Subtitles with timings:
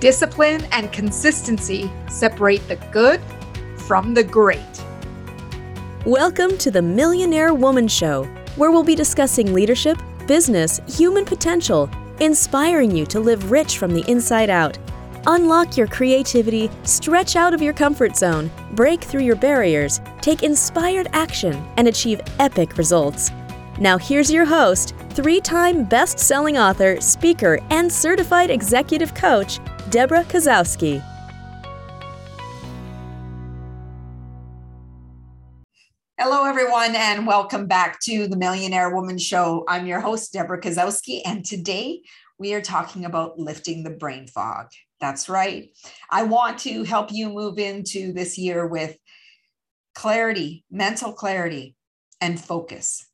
[0.00, 3.20] Discipline and consistency separate the good
[3.76, 4.82] from the great.
[6.06, 8.24] Welcome to the Millionaire Woman Show,
[8.56, 14.02] where we'll be discussing leadership, business, human potential, inspiring you to live rich from the
[14.10, 14.78] inside out.
[15.26, 21.08] Unlock your creativity, stretch out of your comfort zone, break through your barriers, take inspired
[21.12, 23.32] action, and achieve epic results.
[23.78, 29.58] Now, here's your host, three time best selling author, speaker, and certified executive coach,
[29.90, 31.02] Debra Kasowski.
[36.16, 39.64] Hello, everyone, and welcome back to the Millionaire Woman Show.
[39.66, 42.02] I'm your host, Debra Kasowski, and today
[42.38, 44.68] we are talking about lifting the brain fog.
[45.00, 45.70] That's right.
[46.08, 48.96] I want to help you move into this year with
[49.96, 51.74] clarity, mental clarity,
[52.20, 53.08] and focus.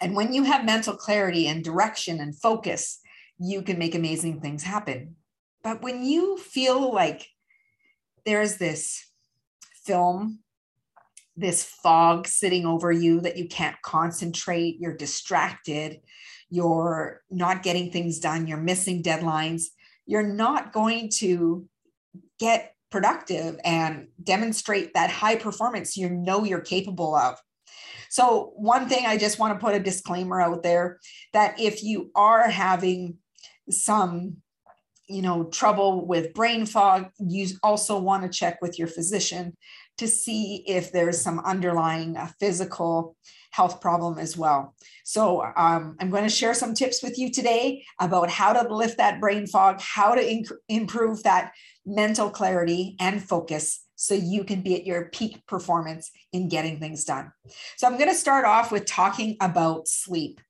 [0.00, 3.00] And when you have mental clarity and direction and focus,
[3.40, 5.16] you can make amazing things happen.
[5.66, 7.26] But when you feel like
[8.24, 9.04] there's this
[9.84, 10.38] film,
[11.36, 16.02] this fog sitting over you that you can't concentrate, you're distracted,
[16.50, 19.64] you're not getting things done, you're missing deadlines,
[20.06, 21.68] you're not going to
[22.38, 27.40] get productive and demonstrate that high performance you know you're capable of.
[28.08, 31.00] So, one thing I just want to put a disclaimer out there
[31.32, 33.16] that if you are having
[33.68, 34.36] some
[35.08, 39.56] you know trouble with brain fog you also want to check with your physician
[39.98, 43.16] to see if there's some underlying uh, physical
[43.50, 44.74] health problem as well.
[45.04, 48.98] So um, i'm going to share some tips with you today about how to lift
[48.98, 51.52] that brain fog how to inc- improve that
[51.86, 57.04] mental clarity and focus so you can be at your peak performance in getting things
[57.04, 57.32] done.
[57.76, 60.40] So i'm going to start off with talking about sleep.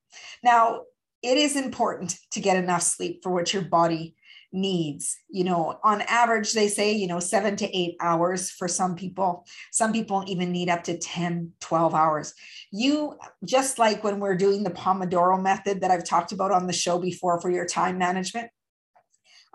[0.43, 0.83] Now
[1.23, 4.17] it is important to get enough sleep for what your body
[4.53, 5.17] needs.
[5.29, 9.45] You know on average they say you know 7 to 8 hours for some people.
[9.73, 12.35] Some people even need up to 10 12 hours.
[12.73, 16.73] You just like when we're doing the pomodoro method that I've talked about on the
[16.73, 18.51] show before for your time management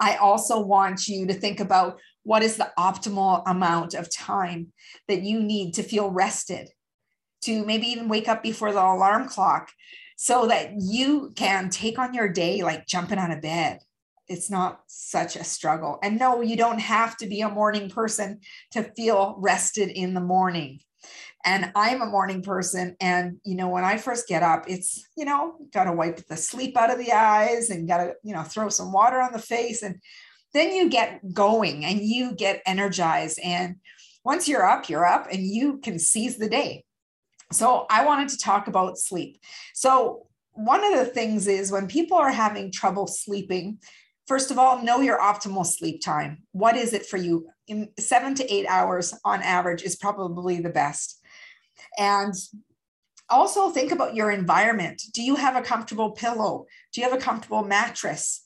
[0.02, 4.74] I also want you to think about what is the optimal amount of time
[5.08, 6.70] that you need to feel rested
[7.44, 9.72] to maybe even wake up before the alarm clock
[10.18, 13.80] so that you can take on your day like jumping out of bed
[14.32, 16.00] it's not such a struggle.
[16.02, 18.40] And no, you don't have to be a morning person
[18.72, 20.80] to feel rested in the morning.
[21.44, 22.96] And I'm a morning person.
[23.02, 26.38] And, you know, when I first get up, it's, you know, got to wipe the
[26.38, 29.40] sleep out of the eyes and got to, you know, throw some water on the
[29.40, 29.82] face.
[29.82, 30.00] And
[30.54, 33.40] then you get going and you get energized.
[33.44, 33.78] And
[34.24, 36.86] once you're up, you're up and you can seize the day.
[37.52, 39.42] So I wanted to talk about sleep.
[39.74, 43.80] So one of the things is when people are having trouble sleeping,
[44.28, 46.44] First of all, know your optimal sleep time.
[46.52, 47.48] What is it for you?
[47.68, 51.20] In seven to eight hours on average is probably the best.
[51.98, 52.34] And
[53.30, 55.02] also think about your environment.
[55.14, 56.66] Do you have a comfortable pillow?
[56.94, 58.44] Do you have a comfortable mattress?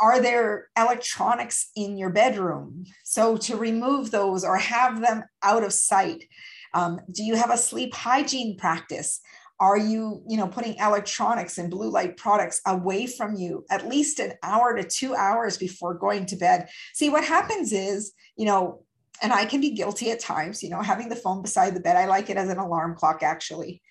[0.00, 2.84] Are there electronics in your bedroom?
[3.04, 6.24] So to remove those or have them out of sight.
[6.72, 9.20] Um, do you have a sleep hygiene practice?
[9.60, 14.18] Are you you know putting electronics and blue light products away from you at least
[14.18, 16.68] an hour to two hours before going to bed?
[16.94, 18.82] See what happens is you know
[19.22, 21.96] and i can be guilty at times you know having the phone beside the bed
[21.96, 23.82] i like it as an alarm clock actually.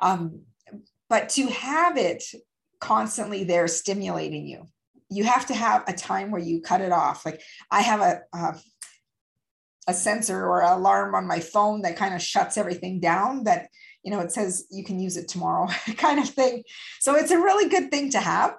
[0.00, 0.42] Um,
[1.08, 2.24] but to have it
[2.80, 4.66] constantly there stimulating you
[5.08, 7.24] you have to have a time where you cut it off.
[7.24, 7.40] Like
[7.70, 8.54] i have a, a
[9.88, 13.68] a sensor or alarm on my phone that kind of shuts everything down that
[14.02, 16.62] you know, it says you can use it tomorrow kind of thing.
[17.00, 18.56] So it's a really good thing to have.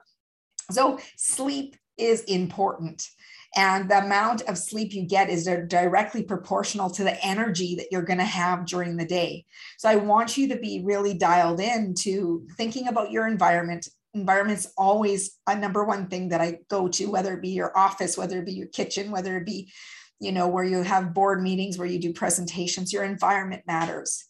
[0.71, 3.07] So sleep is important.
[3.55, 8.01] And the amount of sleep you get is directly proportional to the energy that you're
[8.01, 9.45] going to have during the day.
[9.77, 13.87] So I want you to be really dialed in to thinking about your environment.
[14.15, 18.17] Environment's always a number one thing that I go to, whether it be your office,
[18.17, 19.71] whether it be your kitchen, whether it be,
[20.19, 24.25] you know, where you have board meetings, where you do presentations, your environment matters.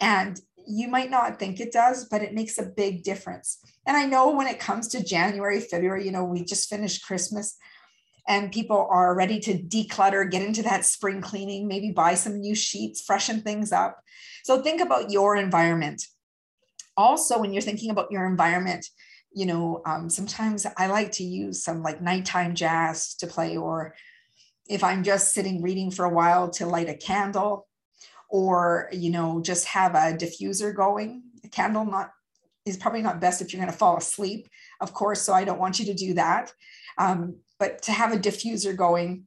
[0.00, 3.58] And you might not think it does, but it makes a big difference.
[3.86, 7.56] And I know when it comes to January, February, you know, we just finished Christmas
[8.26, 12.54] and people are ready to declutter, get into that spring cleaning, maybe buy some new
[12.54, 14.00] sheets, freshen things up.
[14.44, 16.06] So think about your environment.
[16.96, 18.86] Also, when you're thinking about your environment,
[19.34, 23.94] you know, um, sometimes I like to use some like nighttime jazz to play, or
[24.68, 27.66] if I'm just sitting reading for a while, to light a candle
[28.28, 31.22] or you know just have a diffuser going.
[31.44, 32.10] A candle not
[32.64, 34.48] is probably not best if you're going to fall asleep
[34.80, 36.52] of course so i don't want you to do that.
[36.96, 39.26] Um, but to have a diffuser going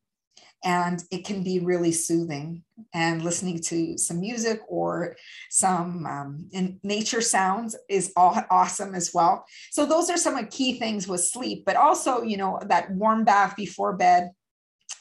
[0.64, 2.64] and it can be really soothing
[2.94, 5.16] and listening to some music or
[5.50, 9.46] some um, nature sounds is all awesome as well.
[9.72, 13.24] So those are some of key things with sleep but also you know that warm
[13.24, 14.32] bath before bed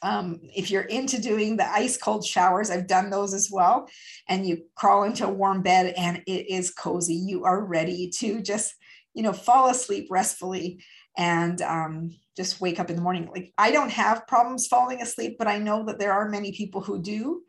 [0.02, 3.88] um, if you're into doing the ice cold showers i've done those as well
[4.28, 8.40] and you crawl into a warm bed and it is cozy you are ready to
[8.40, 8.74] just
[9.14, 10.82] you know fall asleep restfully
[11.16, 13.28] and um, just wake up in the morning.
[13.32, 16.82] Like I don't have problems falling asleep, but I know that there are many people
[16.82, 17.42] who do.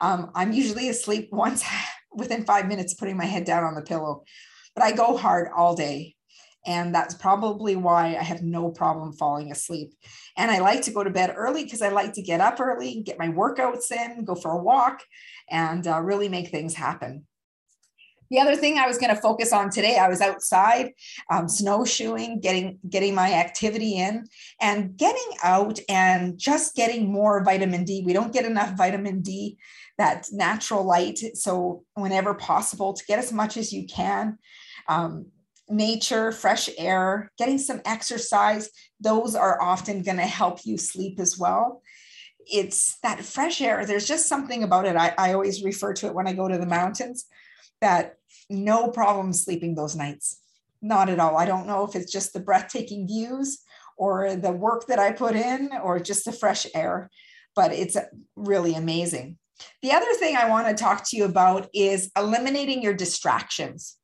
[0.00, 1.64] Um, I'm usually asleep once
[2.12, 4.24] within five minutes, putting my head down on the pillow,
[4.74, 6.14] but I go hard all day.
[6.66, 9.92] And that's probably why I have no problem falling asleep.
[10.36, 13.02] And I like to go to bed early because I like to get up early,
[13.02, 15.02] get my workouts in, go for a walk,
[15.50, 17.26] and uh, really make things happen.
[18.30, 20.92] The other thing I was going to focus on today, I was outside
[21.30, 24.24] um, snowshoeing, getting getting my activity in,
[24.60, 28.02] and getting out and just getting more vitamin D.
[28.04, 29.58] We don't get enough vitamin D,
[29.98, 31.20] that natural light.
[31.34, 34.38] So whenever possible, to get as much as you can.
[34.88, 35.26] Um,
[35.68, 38.70] nature, fresh air, getting some exercise,
[39.00, 41.82] those are often going to help you sleep as well
[42.46, 43.84] it's that fresh air.
[43.86, 44.96] There's just something about it.
[44.96, 47.26] I, I always refer to it when I go to the mountains
[47.80, 48.16] that
[48.50, 50.40] no problem sleeping those nights.
[50.82, 51.36] Not at all.
[51.36, 53.62] I don't know if it's just the breathtaking views
[53.96, 57.10] or the work that I put in or just the fresh air,
[57.56, 57.96] but it's
[58.36, 59.38] really amazing.
[59.82, 63.96] The other thing I want to talk to you about is eliminating your distractions.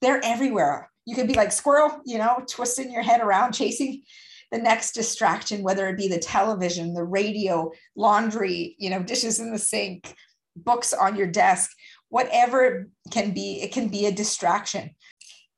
[0.00, 0.91] They're everywhere.
[1.04, 4.02] You could be like squirrel, you know, twisting your head around, chasing
[4.50, 9.52] the next distraction, whether it be the television, the radio, laundry, you know, dishes in
[9.52, 10.14] the sink,
[10.56, 11.70] books on your desk
[12.12, 14.90] whatever it can be, it can be a distraction.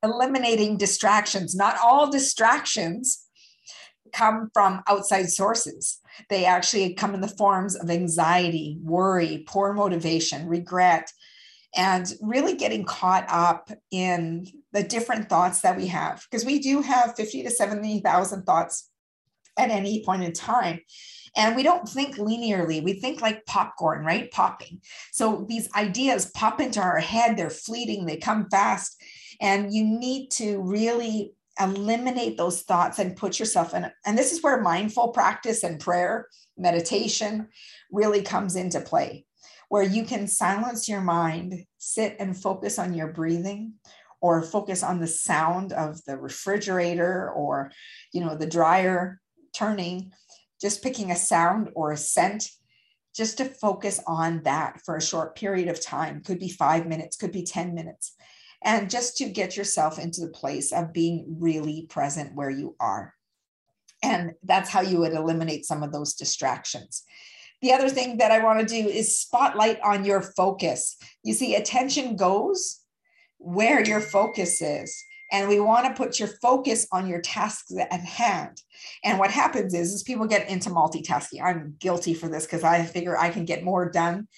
[0.05, 1.57] Eliminating distractions.
[1.57, 3.27] Not all distractions
[4.13, 5.99] come from outside sources.
[6.31, 11.11] They actually come in the forms of anxiety, worry, poor motivation, regret,
[11.75, 16.25] and really getting caught up in the different thoughts that we have.
[16.31, 18.91] Because we do have 50 to 70,000 thoughts
[19.59, 20.81] at any point in time.
[21.37, 24.31] And we don't think linearly, we think like popcorn, right?
[24.31, 24.81] Popping.
[25.13, 29.03] So these ideas pop into our head, they're fleeting, they come fast.
[29.41, 33.91] And you need to really eliminate those thoughts and put yourself in.
[34.07, 37.49] And this is where mindful practice and prayer, meditation
[37.91, 39.25] really comes into play,
[39.75, 43.73] where you can silence your mind, sit and focus on your breathing
[44.21, 47.73] or focus on the sound of the refrigerator or
[48.13, 49.21] you know the dryer
[49.53, 50.13] turning
[50.61, 52.51] just picking a sound or a scent
[53.17, 56.23] just to focus on that for a short period of time.
[56.23, 58.15] Could be five minutes could be 10 minutes.
[58.63, 63.13] And just to get yourself into the place of being really present where you are.
[64.05, 67.03] And that's how you would eliminate some of those distractions
[67.65, 70.97] the other thing that i want to do is spotlight on your focus.
[71.23, 72.81] You see attention goes
[73.39, 75.03] where your focus is
[75.33, 78.61] and we want to put your focus on your tasks at hand.
[79.03, 81.43] And what happens is is people get into multitasking.
[81.43, 84.29] I'm guilty for this because i figure i can get more done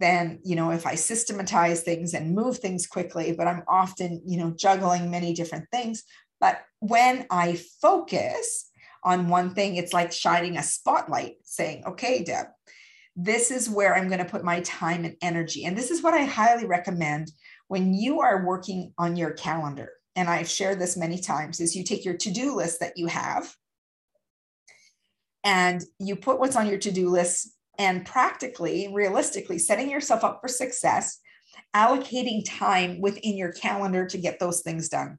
[0.00, 4.38] than you know if i systematize things and move things quickly but i'm often you
[4.38, 6.02] know juggling many different things.
[6.40, 8.70] But when i focus
[9.04, 12.46] on one thing it's like shining a spotlight saying okay deb
[13.16, 15.64] this is where i'm going to put my time and energy.
[15.64, 17.32] And this is what i highly recommend
[17.68, 19.90] when you are working on your calendar.
[20.14, 23.06] And I've shared this many times, is you take your to do list that you
[23.06, 23.52] have
[25.44, 30.40] and you put what's on your to do list and practically, realistically, setting yourself up
[30.40, 31.20] for success,
[31.74, 35.18] allocating time within your calendar to get those things done.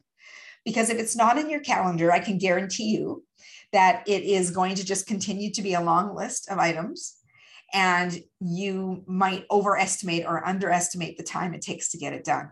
[0.65, 3.23] Because if it's not in your calendar, I can guarantee you
[3.71, 7.16] that it is going to just continue to be a long list of items
[7.74, 12.51] and you might overestimate or underestimate the time it takes to get it done.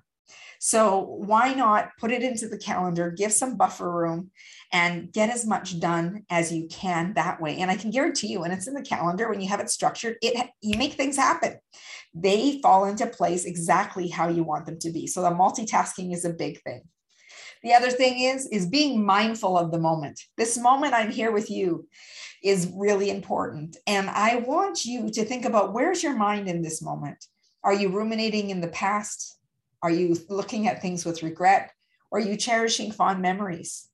[0.59, 4.31] So why not put it into the calendar, give some buffer room,
[4.71, 7.57] and get as much done as you can that way.
[7.57, 10.17] And I can guarantee you, when it's in the calendar, when you have it structured,
[10.21, 11.57] it you make things happen.
[12.13, 15.07] They fall into place exactly how you want them to be.
[15.07, 16.83] So the multitasking is a big thing.
[17.61, 20.19] The other thing is is being mindful of the moment.
[20.37, 21.87] This moment I'm here with you
[22.43, 23.77] is really important.
[23.87, 27.25] And I want you to think about where's your mind in this moment?
[27.63, 29.37] Are you ruminating in the past?
[29.81, 31.71] Are you looking at things with regret?
[32.11, 33.89] Are you cherishing fond memories?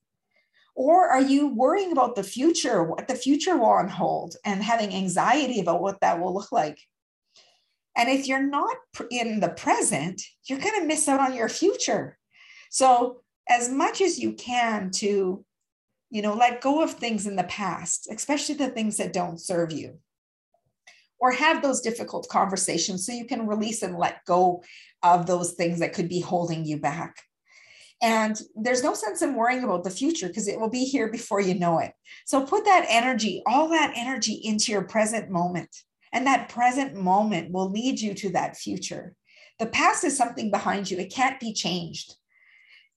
[0.74, 5.60] Or are you worrying about the future, what the future will unfold, and having anxiety
[5.60, 6.78] about what that will look like?
[7.96, 8.76] And if you're not
[9.10, 12.18] in the present, you're going to miss out on your future.
[12.70, 15.44] So, as much as you can to
[16.12, 19.72] You know, let go of things in the past, especially the things that don't serve
[19.72, 19.98] you.
[21.18, 24.62] Or have those difficult conversations so you can release and let go
[25.02, 27.22] of those things that could be holding you back.
[28.02, 31.40] And there's no sense in worrying about the future because it will be here before
[31.40, 31.92] you know it.
[32.26, 35.74] So put that energy, all that energy into your present moment.
[36.12, 39.14] And that present moment will lead you to that future.
[39.58, 42.16] The past is something behind you, it can't be changed.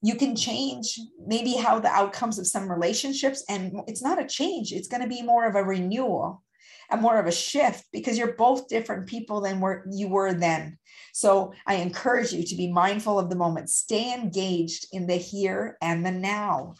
[0.02, 4.72] You can change maybe how the outcomes of some relationships, and it's not a change,
[4.72, 6.42] it's going to be more of a renewal
[6.90, 10.78] and more of a shift because you're both different people than where you were then.
[11.12, 15.76] So I encourage you to be mindful of the moment, stay engaged in the here
[15.80, 16.74] and the now,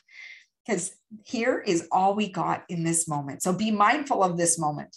[0.64, 0.94] because
[1.24, 3.42] here is all we got in this moment.
[3.42, 4.96] So be mindful of this moment.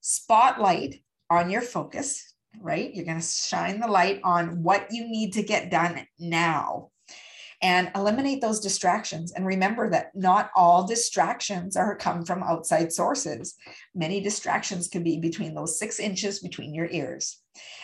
[0.00, 2.94] Spotlight on your focus, right?
[2.94, 6.90] You're going to shine the light on what you need to get done now
[7.64, 9.32] and eliminate those distractions.
[9.32, 13.54] And remember that not all distractions are come from outside sources.
[13.94, 17.40] Many distractions can be between those six inches between your ears.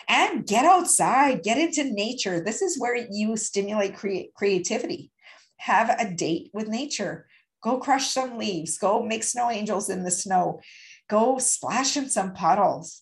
[0.07, 2.43] And get outside get into nature.
[2.43, 5.09] This is where you stimulate cre- creativity.
[5.57, 7.25] Have a date with nature.
[7.63, 8.77] Go crush some leaves.
[8.77, 10.61] Go make snow angels in the snow.
[11.09, 13.01] Go splash in some puddles.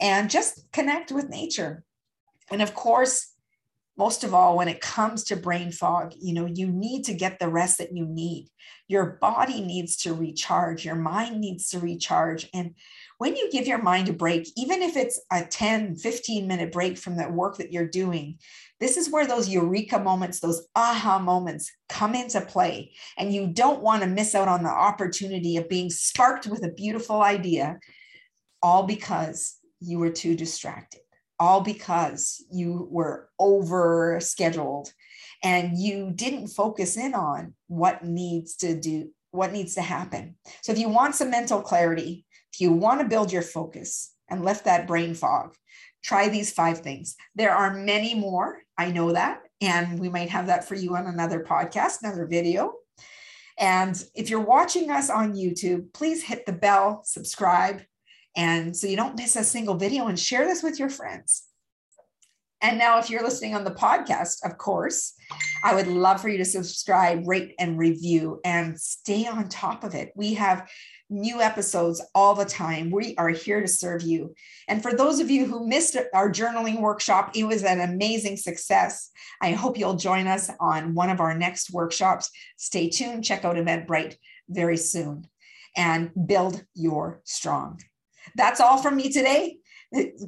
[0.00, 1.82] And just connect with nature.
[2.52, 3.33] And of course
[3.96, 7.38] most of all when it comes to brain fog you know you need to get
[7.38, 8.48] the rest that you need.
[8.88, 10.84] Your body needs to recharge.
[10.84, 12.48] Your mind needs to recharge.
[12.52, 12.74] And
[13.18, 16.98] when you give your mind a break even if it's a 10 15 minute break
[16.98, 18.38] from that work that you're doing
[18.80, 22.92] this is where those eureka moments those aha moments come into play.
[23.16, 26.72] And you don't want to miss out on the opportunity of being sparked with a
[26.72, 27.78] beautiful idea
[28.62, 31.00] all because you were too distracted
[31.38, 34.92] all because you were over scheduled
[35.42, 40.36] and you didn't focus in on what needs to do what needs to happen.
[40.62, 44.44] So if you want some mental clarity if you want to build your focus and
[44.44, 45.56] lift that brain fog
[46.04, 47.16] try these five things.
[47.34, 51.06] There are many more i know that and we might have that for you on
[51.06, 52.72] another podcast another video.
[53.58, 57.82] And if you're watching us on youtube please hit the bell subscribe
[58.36, 61.44] and so you don't miss a single video and share this with your friends.
[62.64, 65.12] And now, if you're listening on the podcast, of course,
[65.62, 69.94] I would love for you to subscribe, rate, and review and stay on top of
[69.94, 70.12] it.
[70.16, 70.66] We have
[71.10, 72.90] new episodes all the time.
[72.90, 74.34] We are here to serve you.
[74.66, 79.10] And for those of you who missed our journaling workshop, it was an amazing success.
[79.42, 82.30] I hope you'll join us on one of our next workshops.
[82.56, 84.16] Stay tuned, check out Eventbrite
[84.48, 85.28] very soon,
[85.76, 87.78] and build your strong.
[88.36, 89.58] That's all from me today.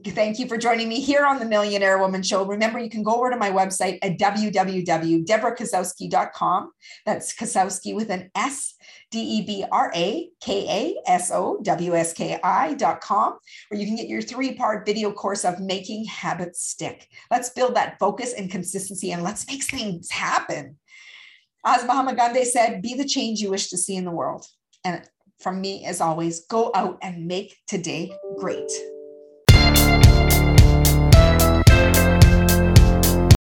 [0.07, 2.47] Thank you for joining me here on the Millionaire Woman Show.
[2.47, 6.71] Remember, you can go over to my website at www.debrakasowski.com.
[7.05, 8.77] That's Kasowski with an S,
[9.11, 13.39] D E B R A K A S O W S K I.com,
[13.69, 17.09] where you can get your three part video course of making habits stick.
[17.31, 20.79] Let's build that focus and consistency and let's make things happen.
[21.65, 24.47] As Mahatma Gandhi said, be the change you wish to see in the world.
[24.85, 25.03] And
[25.39, 28.71] from me, as always, go out and make today great.